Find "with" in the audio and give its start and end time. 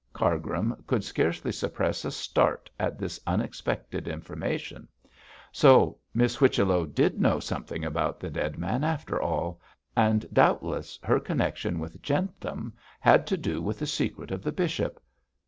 11.77-12.01, 13.61-13.77